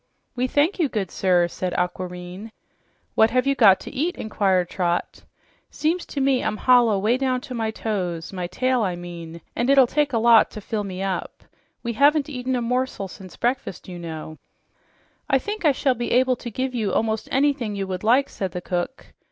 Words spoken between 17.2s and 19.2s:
anything you would like," said the cook.